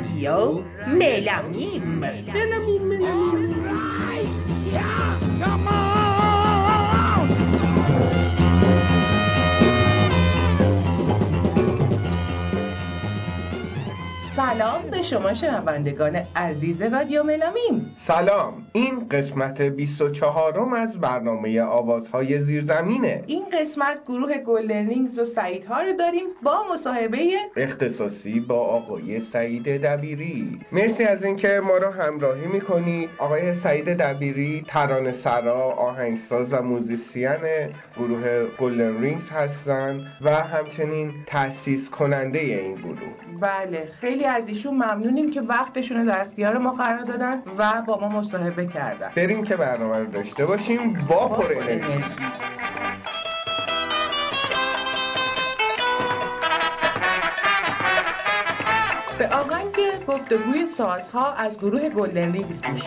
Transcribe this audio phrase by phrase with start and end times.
[0.00, 2.89] رادیو ملامیم ملامیم ملامیم
[14.40, 17.94] سلام به شما شنوندگان عزیز رادیو ملامیم.
[17.98, 18.66] سلام.
[18.72, 23.24] این قسمت 24 م از برنامه آوازهای زیرزمینه.
[23.26, 27.18] این قسمت گروه گلدنینگز و سعید ها رو داریم با مصاحبه
[27.56, 30.60] اختصاصی با آقای سعید دبیری.
[30.72, 33.10] مرسی از اینکه ما رو همراهی می‌کنید.
[33.18, 41.90] آقای سعید دبیری ترانه سرا آهنگساز و موزیسین گروه Golden Rings هستند و همچنین تأسیس
[41.90, 42.98] کننده این گروه.
[43.40, 47.98] بله خیلی از ایشون ممنونیم که وقتشون رو در اختیار ما قرار دادن و با
[48.00, 49.10] ما مصاحبه کردن.
[49.16, 51.06] بریم که برنامه رو داشته باشیم.
[51.08, 52.04] با پر انرژی.
[59.18, 62.84] به آهنگ گفتگوی سازها از گروه گلدن رینگز گوش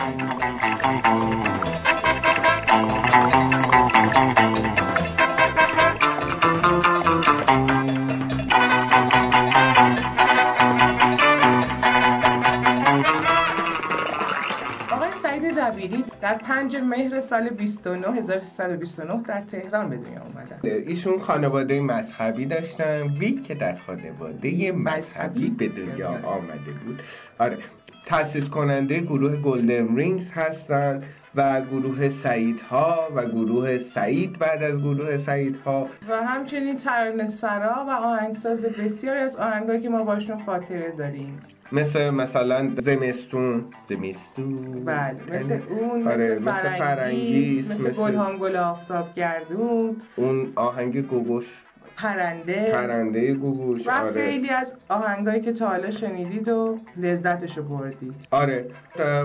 [15.86, 20.60] دبیری در 5 مهر سال 29 1329 در تهران به دنیا اومدن.
[20.86, 23.02] ایشون خانواده مذهبی داشتن.
[23.02, 27.02] وی که در خانواده مذهبی به دنیا آمده بود.
[27.38, 27.58] آره
[28.06, 31.04] تأسیس کننده گروه گلدن رینگز هستند
[31.34, 37.26] و گروه سعید ها و گروه سعید بعد از گروه سعید ها و همچنین ترانه
[37.26, 41.40] سرا و آهنگساز بسیاری از آهنگایی که ما باشون خاطره داریم.
[41.72, 43.64] مثل مثلا زمستون.
[43.88, 44.84] زمستون.
[44.84, 49.96] بله مثل اون آره، مثل فرنگیز مثل گلهان گل آفتاب گردون.
[50.16, 51.64] اون آهنگ گوگوش.
[51.96, 52.72] پرنده.
[52.72, 54.12] پرنده گوگوش و آره.
[54.12, 58.14] خیلی از آهنگایی که تا حالا شنیدید و لذتشو بردید.
[58.30, 58.66] آره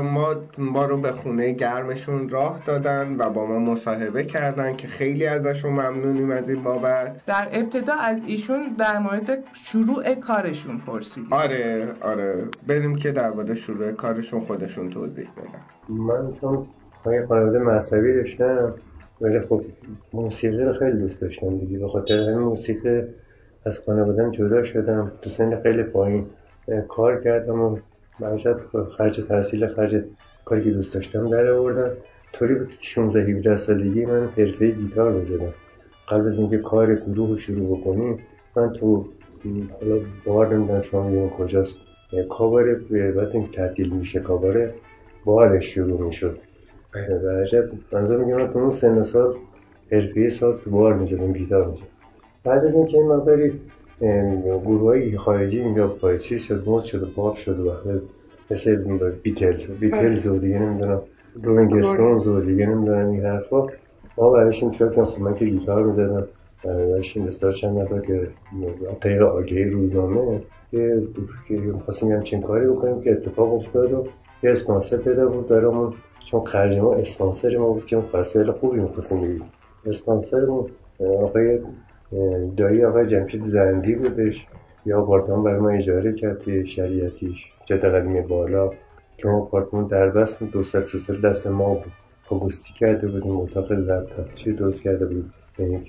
[0.04, 5.26] ما ما رو به خونه گرمشون راه دادن و با ما مصاحبه کردن که خیلی
[5.26, 7.26] ازشون ممنونیم از این بابت.
[7.26, 12.44] در ابتدا از ایشون در مورد شروع کارشون پرسیدیم آره آره.
[12.68, 15.96] بریم که در مورد شروع کارشون خودشون توضیح بدن.
[15.96, 16.68] من چون
[17.06, 18.74] یه خانواده مذهبی داشتم
[19.22, 19.62] ولی خب
[20.14, 21.80] موسیقی رو خیلی دوست داشتم دیگه.
[21.80, 23.02] به خاطر همین موسیقی
[23.66, 25.12] از خانوادم جدا شدم.
[25.22, 26.26] تو سن خیلی پایین
[26.88, 27.78] کار کردم و
[28.20, 28.58] معیشت
[28.98, 30.04] خرج تحصیل خرج
[30.46, 31.92] کاری که دوست داشتم در آوردم.
[32.34, 35.54] طوری بود که 16 17 سالگی من حرفه گیتار می‌زدم
[36.10, 38.20] قبل از اینکه کار گروه رو شروع بکنیم
[38.56, 39.06] من تو
[39.82, 41.76] حالا بار نمی‌دونم شما کجاست.
[42.30, 42.76] کاباره
[43.12, 44.74] بعد این تعطیل میشه کاباره
[45.26, 46.40] بارش شروع می‌شد.
[46.94, 49.36] عجب منظور میگه من اون سن سال
[49.92, 51.88] حرفه ساز تو بار می‌زدم گیتار می‌زدم.
[52.44, 53.54] بعد از اینکه این مقداری
[54.66, 57.72] گروه های خارجی اینجا پایچی شد مد شد و پاپ شد و
[58.52, 58.76] مثل
[59.24, 61.02] بیتلز بیتلز و دیگه نمی‌دونم
[61.44, 63.68] رولینگ استونز و دیگه نمی‌دونم این حرفا.
[64.18, 66.28] ما برایشیم شد که خب من که گیتار می‌زدم
[66.66, 68.28] برایشیم بستار چند نفر که
[69.02, 70.42] غیر آگهی روزنامه
[70.72, 71.02] که
[71.48, 74.08] که می‌خواستیم یه همچین کاری بکنیم که اتفاق افتاد و
[74.44, 75.94] یه اسپانسر پیدا بود برامون.
[76.32, 79.52] چون خرج ما اسپانسر ما بود چون فسایل خوبی می‌خواستیم بگیریم.
[79.86, 80.70] اسپانسرمون
[81.00, 81.60] آقای
[82.58, 84.48] دایی آقای جمشید زندی بودش.
[84.86, 87.46] یا آپارتمان برای ما اجاره کرد توی شریعتیش.
[87.66, 88.70] جاده قدیمی بالا.
[89.18, 91.92] که اون آپارتمان در بست دو سه سال دست ما بود.
[92.26, 95.84] پاگوستی کرده بودیم اتاق ضبط چی درست کرده بودیم؟ یعنی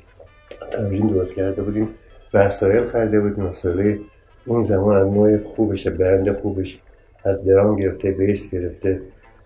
[0.73, 1.89] تمرین درست کرده بودیم.
[2.35, 3.47] وسایل خریده بودیم.
[3.47, 4.01] وسایل
[4.47, 6.81] اون زمان از نوع خوبش برند خوبش
[7.25, 9.01] از درام گرفته bass گرفته.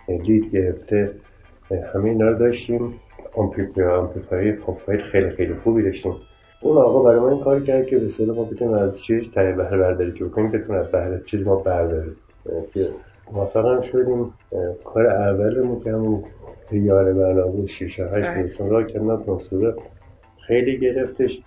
[0.09, 1.11] lead گرفته.
[1.95, 2.95] همه اینا رو داشتیم.
[3.35, 6.15] آمپلیفایر آمپلیفایر خیلی خیلی خوبی داشتیم.
[6.63, 9.79] اون آقا برای ما این کار کرد که به ما بتونیم از چیزش ته بهره
[9.79, 12.17] برداری که بکنیم بتونیم از بهره چیز ما برداریم
[12.73, 12.89] که
[13.33, 14.33] موفق هم شدیم
[14.85, 16.25] کار اولمون که همون
[16.73, 18.43] یار بلا بود شیشه هشت بله.
[18.43, 19.19] موسم را کردن
[20.47, 21.43] خیلی گرفتش.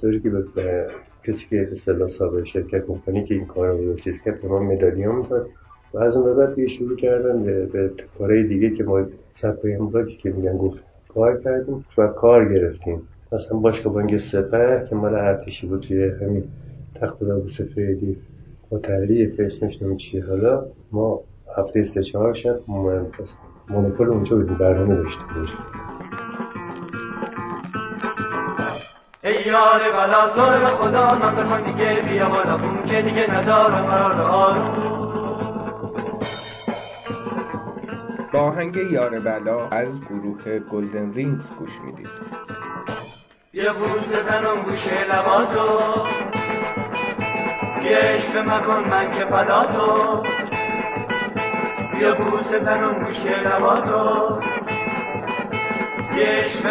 [0.00, 0.86] طوری که به
[1.24, 4.58] کسی که به اصطلاح صاحب شرکت کمپانی که این کار رو چیز کرد به ما
[4.58, 5.48] مدالیون داد
[5.94, 10.16] و از اون بعد دیگه شروع کردن به, به کارهای دیگه که ما سبکای امراکی
[10.16, 13.08] که میگن گفت کار کردیم و کار گرفتیم.
[13.32, 16.44] مثلا باشگاه بانک سپه که مال ارتشی بود توی همین
[16.94, 18.16] تخت داو سفیدی
[18.70, 21.20] با تعریف اسمش نمی چیه حالا ما
[21.56, 22.34] هفته سه چهار
[22.68, 23.06] م-
[23.68, 25.26] مونوپول اونجا بودیم برنامه داشتیم.
[29.24, 31.06] ای یار بلا به خدا
[31.44, 35.29] کن دیگه بیا بالا که دیگه ندارم قرار آروم.
[38.32, 42.08] با آهنگ یار بلا از گروه گلدن رینگز گوش می‌دید.
[43.52, 46.06] یه بوسه زنم گوشه لباتو
[47.84, 50.22] یه عشق مکن من که فداتو
[52.00, 54.40] یه بوسه زنم گوشه لباتو
[56.16, 56.26] یه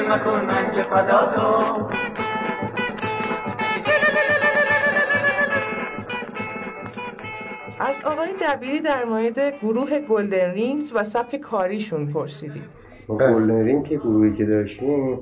[0.10, 1.90] مکن من که فداتو
[8.20, 12.64] آقای دبیری در مورد گروه Golden Rings و سبک کاریشون پرسیدیم.
[13.08, 15.20] ما Golden Ring که گروهی که داشتیم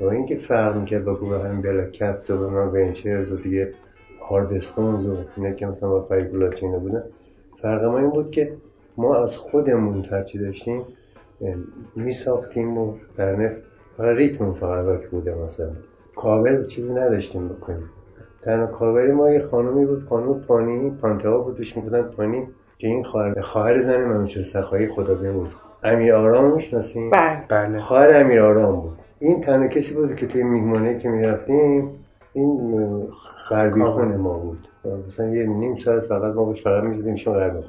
[0.00, 3.74] با اینکه فرق می‌کرد با گروه همین Black Cats و بنا Ventures و دیگه
[4.20, 7.02] هارد استونز و اینا که مثلا با فریبولاچ اینا بودن
[7.62, 8.52] فرق ما این بود که
[8.96, 10.82] ما از خودمون هرچی داشتیم
[11.96, 13.56] میساختیم و در نفت
[13.96, 15.70] فقط ریتم فقط بوده مثلا.
[16.16, 17.90] کاور چیزی نداشتیم بکنیم.
[18.44, 22.48] تنها کاوری ما یه خانومی بود خانوم پانی پانتها بود بهش می‌گفتن پانی
[22.78, 27.40] که این خواهر خواهر زن منوچهر سخایی خدا بیامرز امیر آرام می‌شناسیم بله.
[27.48, 27.80] بله.
[27.80, 28.98] خواهر امیر آرام بود.
[29.18, 31.90] این تنها کسی بود که توی میهمانی که می‌رفتیم
[32.32, 33.08] این
[33.48, 34.68] غربی خون ما بود.
[35.06, 37.64] مثلا یه نیم ساعت فقط ما بهش فقط می‌زدیم خون.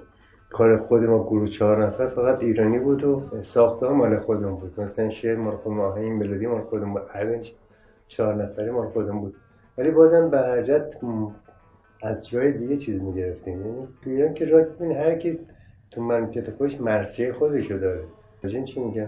[0.49, 4.81] کار خود ما گروه چهار نفر فقط ایرانی بود و ساخته مال خودمون بود.
[4.81, 7.01] مثلا شعر مال خودمون آهنگ ملودی مال خودمون بود
[8.07, 9.35] چهار نفری مال خودمون بود.
[9.77, 10.95] ولی بازم به حرجت
[12.03, 13.65] از جای دیگه چیز می‌گرفتیم.
[13.65, 15.39] یعنی تو ایران که راک ببین هر کی
[15.91, 18.03] تو مملکت خودش مرثیه خودشو داره.
[18.43, 19.07] این چی میگم؟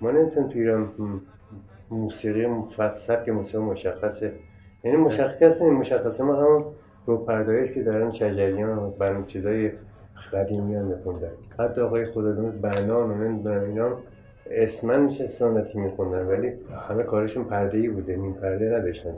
[0.00, 0.90] ما نمی‌تونیم تو ایران
[1.90, 2.46] موسیقی
[2.94, 4.32] سبک موسیقی مشخصه.
[4.84, 6.64] یعنی مشخص این مشخصه ما همون
[7.06, 9.70] رو پردایی که دارن چجریان و برنامه چیزای
[10.32, 13.98] قدیمی هم میخوندن حتی آقای خدادوست بنان و نمی‌دونم اینا
[14.50, 16.26] اسمن میشه سنتی میخوندن.
[16.26, 16.52] ولی
[16.88, 18.12] همه کارشون پرده بوده.
[18.12, 19.10] این پرده نداشتن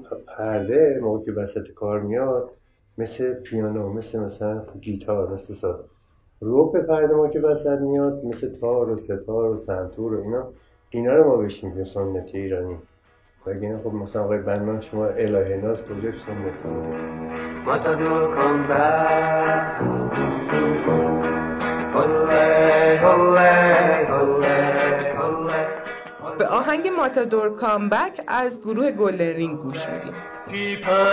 [0.00, 2.50] پرده موقع که وسط کار میاد
[2.98, 5.80] مثل پیانو مثل مثلا گیتار مثل ساز.
[6.40, 10.48] روپ پرده ما که وسط میاد مثل تار و ستار و سنتور و اینا.
[10.90, 12.76] اینا رو ما بهش میگیم سنتی ایرانی.
[13.46, 16.68] بگین خب مثلا آقای بنمان شما الهه ناز کجاش سنتی
[17.64, 19.72] Matador come back.
[26.62, 30.14] آهنگ ماتادور کامبک از گروه گلدن رینگ گوش میدیم.
[30.48, 31.12] People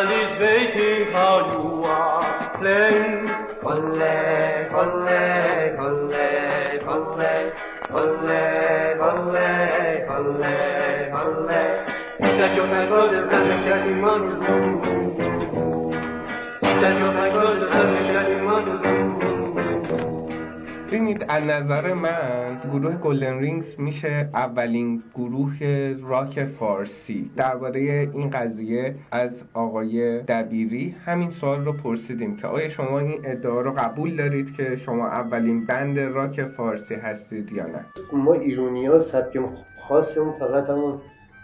[20.89, 25.53] ببینید از نظر من گروه گلدن رینگز میشه اولین گروه
[26.03, 27.31] راک فارسی.
[27.36, 27.81] درباره
[28.13, 33.71] این قضیه از آقای دبیری همین سوال رو پرسیدیم که آیا شما این ادعا رو
[33.71, 39.39] قبول دارید که شما اولین بند راک فارسی هستید یا نه؟ ما ایرونی ها سبک
[39.80, 41.01] خاصمون فقط همون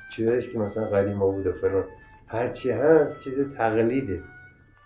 [0.09, 1.83] چیزایش که مثلا قدیما بود و فلان.
[2.27, 4.19] هرچی هست چیز تقلیده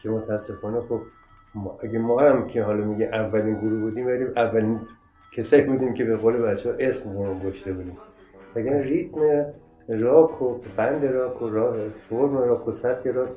[0.04, 1.02] که متاسفانه خب
[1.56, 4.80] ما اگه ما هم که حالا میگه اولین گروه بودیم ولی اولین
[5.32, 7.98] کسایی بودیم که به قول بچه ها اسم رو گشته بودیم.
[8.56, 9.46] اگر ریتم
[9.88, 13.30] راک و بند راک و راه فرم راک و سبک راک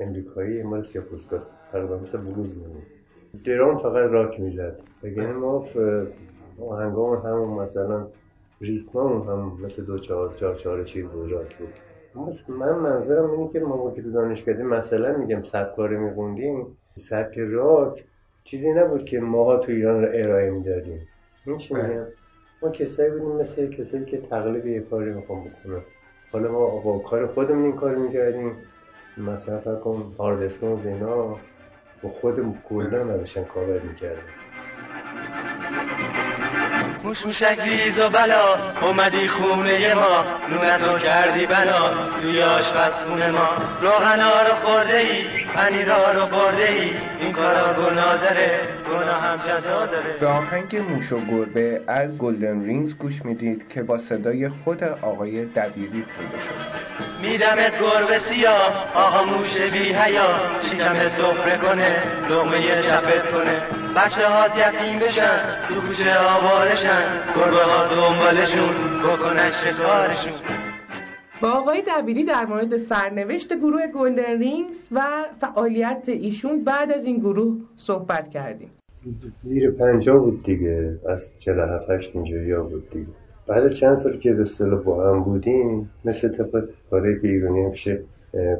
[0.00, 1.50] امریکایی مال سیاپوستاست.
[1.72, 2.82] تقریبا مثل بلوز میمون
[3.46, 4.80] درام فقط راک می‌زد.
[5.02, 5.66] اگر ما
[6.68, 8.06] آهنگامون همون مثلا
[8.60, 11.74] ریتمامون هم مثل دو چهار چهار چهار چیز بود راک بود.
[12.48, 18.04] من منظورم اینه که ما که تو دانشکده مثلا میگم سبکاره میخوندیم سبک راک
[18.44, 21.08] چیزی نبود که ماها تو ایران رو ارائه می‌دادیم.
[21.46, 22.06] این چی میگم؟
[22.62, 25.82] ما کسایی بودیم مثل کسایی که تقلید یه کاری می‌خوام بکنم
[26.32, 28.56] حالا ما با کار خودمون این کار می‌کردیم.
[29.16, 31.36] مثلا فکر کن هاردستونز اینا
[32.02, 34.49] با خودمون کلا نداشتن کاور می‌کردیم
[37.04, 38.44] موش موشک ریز و بلا.
[38.82, 41.90] اومدی خونه ما نونتو کردی بنا
[42.20, 43.48] توی آشپزخونه ما.
[43.80, 46.90] روغنا رو خورده ای پنیرا رو برده ای
[47.20, 50.16] این کارا گناه داره گناه هم جزا داره.
[50.20, 55.44] به آهنگ موش و گربه از گلدن رینگز گوش می‌دید که با صدای خود آقای
[55.44, 56.90] دبیری خونده شد
[57.22, 60.30] میدمت گربه سیاه آقا موش بی حیا
[60.70, 63.62] شیدمت سفره کنه لغمه چپت کنه
[63.96, 67.04] بچه هات یتیم بشن تو کوچه آوارشن.
[67.36, 70.32] گربه ها دنبالشون بکنن شکارشون.
[71.42, 75.00] با آقای دبیری در مورد سرنوشت گروه گلدن رینگز و
[75.38, 78.70] فعالیت ایشون بعد از این گروه صحبت کردیم.
[79.42, 83.06] زیر پنجاه بود دیگه از 47 8 اینجوری بود دیگه.
[83.46, 88.02] بعد چند سال که به اصطلاح با هم بودیم مثل طبق کاری که ایرانی میشه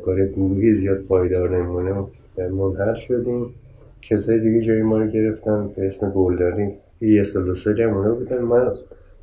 [0.05, 2.05] کار گروهی زیاد پایدار نمونه
[2.39, 3.55] منحل شدیم.
[4.03, 8.15] کسای دیگه جای ما رو گرفتن به اسم گلدانی یه سال دو سالی هم اونا
[8.15, 8.39] بودن.
[8.39, 8.73] من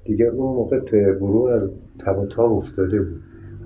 [0.04, 1.70] دیگه اون موقع توی گروه از
[2.06, 3.22] تب و افتاده بود.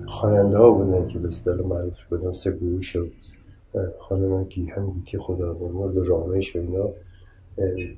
[0.06, 2.32] خواننده ها بودن که به اصطلاح معروف شدن.
[2.32, 3.12] سه گروه شد.
[3.98, 6.90] خانم گیهن گوتی خدا و رامش و اینا.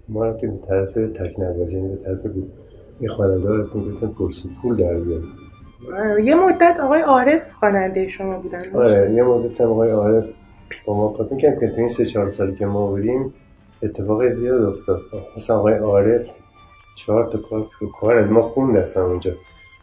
[0.09, 2.18] ما که به طرف تک نوازی یعنی به طرف
[3.00, 5.28] این خواننده ها رفتیم گفتن پرسو پول در بیاریم
[6.25, 8.61] یه مدت آقای عارف خواننده شما بودن.
[8.75, 10.25] آره یه مدت هم آقای عارف
[10.87, 13.35] کار می‌کنم که تو این سه چهار سالی که ما بودیم
[13.83, 15.00] اتفاق زیاد افتاد.
[15.37, 16.26] مثلا آقای عارف
[16.97, 17.66] چهار تا کار
[18.00, 19.33] کار از ما خوند اصلا اونجا.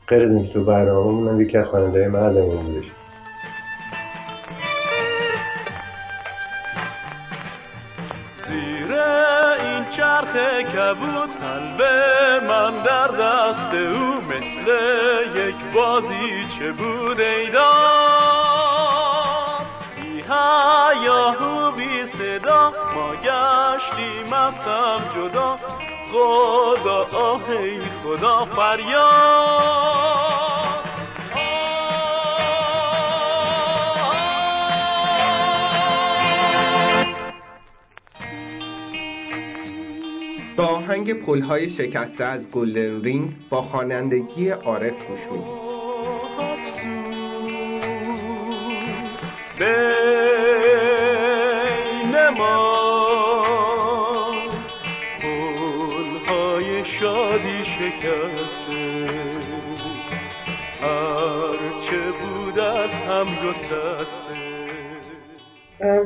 [0.07, 2.91] غیر از تو برنامه مونم یکی از خواننده محلمون بودش.
[8.47, 8.93] زیر
[9.65, 11.81] این چرخ کبود قلب
[12.47, 14.71] من در دست او مثل
[15.35, 18.00] یک بازی چه بود ایدان
[23.41, 25.59] گشتیم از هم جدا.
[26.11, 29.61] خدا آه ای خدا فریاد.
[40.57, 45.71] با آهنگ پلهای شکسته از گلدن رینگ با خوانندگی عارف گوش می‌دید.
[63.11, 64.51] هم گسسته.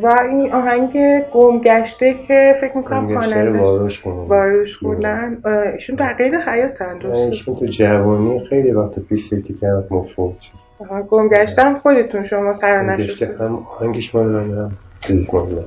[0.04, 4.28] و این آهنگ گم گشته که فکر می‌کنم خواننده رو واروش خوندن.
[4.28, 5.42] واروش خوندن.
[5.46, 10.40] اه، ایشون تغییر حیاتن من درست ایشون تو جوانی خیلی وقت پیش سیتی کرد مفروض
[10.42, 10.54] شد.
[10.80, 14.72] آها، گم گشتم خودتون شما ترانه گشته هم آهنگش مال من هم.
[15.08, 15.66] چیزش مال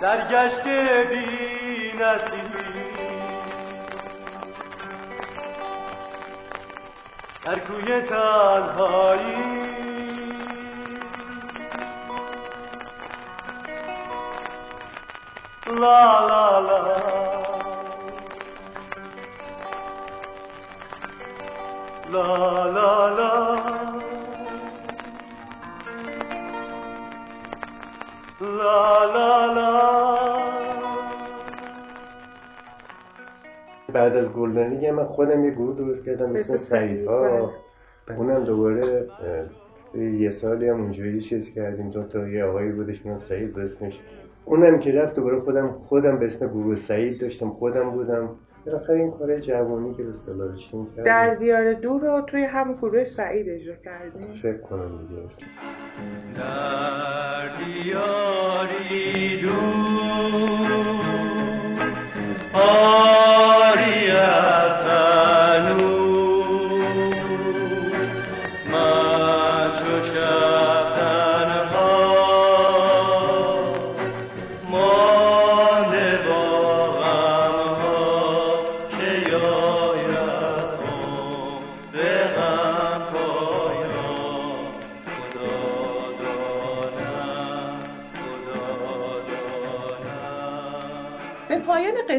[0.00, 0.64] در گشت
[1.08, 1.92] بی
[7.44, 9.62] در کوی تنهایی.
[15.66, 16.78] لا لا لا.
[22.10, 23.21] لا لا لا.
[33.92, 37.06] بعد از گلدن لیگ من خودم یه گروه درست کردم اسم اسم سعید.
[37.06, 37.50] ها
[38.16, 39.06] اونم دوباره
[39.94, 41.90] یه سالی هم اونجوری چیز کردیم.
[41.90, 44.00] دو تا یه آقایی بودش من سعید به اسمش.
[44.44, 48.28] اونم که رفت دوباره خودم خودم به اسم گروه سعید داشتم خودم بودم.
[48.66, 51.04] بالاخره این کار جوانی که به اصطلاح داشتیم کردیم.
[51.04, 55.22] در دیار دور رو توی هم گروه سعید اجرا کردیم فکر کنم دیگه
[56.36, 60.72] در دیاری دور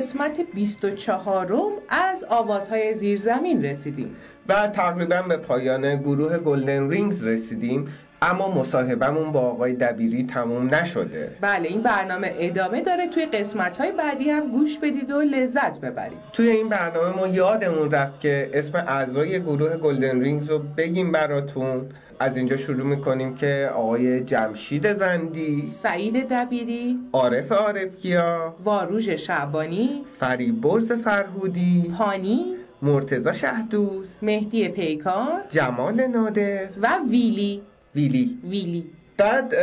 [0.04, 1.54] قسمت 24
[1.90, 4.16] از آوازهای زیرزمین رسیدیم.
[4.48, 7.88] و تقریبا به پایان گروه Golden Rings رسیدیم
[8.22, 11.38] اما مصاحبمون با آقای دبیری تموم نشده.
[11.42, 13.08] بله این برنامه ادامه داره.
[13.08, 16.18] توی قسمت های بعدی هم گوش بدید و لذت ببرید.
[16.34, 21.90] توی این برنامه ما یادمون رفت که اسم اعضای گروه Golden Rings رو بگیم براتون.
[22.20, 25.66] از اینجا شروع می‌کنیم که آقای جمشید زندی.
[25.66, 27.00] سعید دبیری.
[27.14, 30.04] عارف عارفگیا واروژ شعبانی.
[30.20, 31.88] فریبرز فرهودی.
[31.88, 34.08] هانی مرتزا شهدوز.
[34.22, 35.42] مهدی پیکان.
[35.50, 36.70] جمال نادر.
[36.82, 37.62] و ویلی.
[37.96, 38.40] ویلی.
[38.50, 38.86] ویلی.
[39.18, 39.54] بعد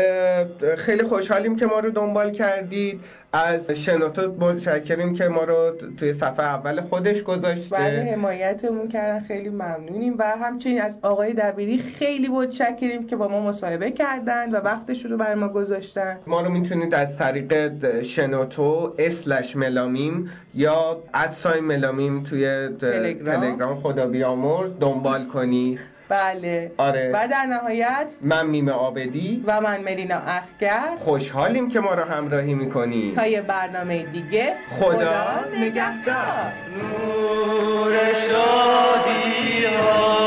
[0.77, 3.01] خیلی خوشحالیم که ما رو دنبال کردید.
[3.33, 7.77] از شنوتو متشکریم که ما رو توی صفحه اول خودش گذاشته.
[7.77, 10.15] بله حمایتمون کردن خیلی ممنونیم.
[10.19, 15.17] و همچنین از آقای دبیری خیلی متشکریم که با ما مصاحبه کردن و وقتشون رو
[15.17, 16.19] بر ما گذاشتن.
[16.27, 23.41] ما رو می‌تونید از طریق شنوتو اسلش ملامیم یا ادساین ملامیم توی تلگرام.
[23.41, 25.81] تلگرام خدا بیامرز دنبال کنید
[26.11, 26.73] بله.
[26.77, 27.11] آره.
[27.15, 29.45] و در نهایت من میمه آبدی.
[29.47, 30.97] و من ملینا افکر.
[31.05, 34.55] خوشحالیم که ما رو همراهی می‌کنید تا یه برنامه دیگه.
[34.81, 36.53] خدا نگهدار.
[36.77, 40.20] نور شادی ها.